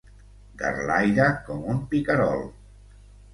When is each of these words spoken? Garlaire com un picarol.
Garlaire 0.61 1.27
com 1.49 1.61
un 1.75 1.83
picarol. 1.93 2.43